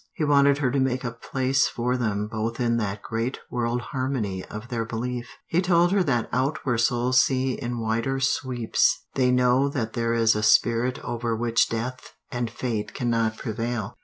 He 0.13 0.23
wanted 0.25 0.57
her 0.57 0.71
to 0.71 0.79
make 0.79 1.03
a 1.03 1.11
place 1.11 1.67
for 1.67 1.95
them 1.95 2.25
both 2.27 2.59
in 2.59 2.77
that 2.77 3.03
great 3.03 3.37
world 3.51 3.81
harmony 3.93 4.43
of 4.43 4.69
their 4.69 4.83
belief. 4.83 5.29
He 5.45 5.61
told 5.61 5.91
her 5.91 6.01
that 6.01 6.27
out 6.33 6.57
where 6.65 6.79
souls 6.79 7.23
see 7.23 7.53
in 7.53 7.79
wider 7.79 8.19
sweeps, 8.19 9.05
they 9.13 9.29
know 9.29 9.69
that 9.69 9.93
there 9.93 10.15
is 10.15 10.35
a 10.35 10.41
spirit 10.41 10.97
over 11.03 11.35
which 11.35 11.69
death 11.69 12.13
and 12.31 12.49
fate 12.49 12.95
cannot 12.95 13.37
prevail. 13.37 13.93